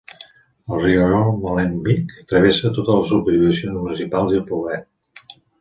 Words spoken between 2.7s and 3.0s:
totes